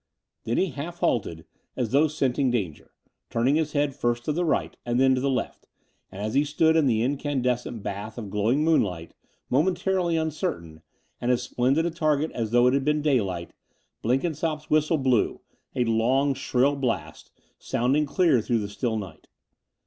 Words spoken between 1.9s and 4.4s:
though scenting danger, turning his head first to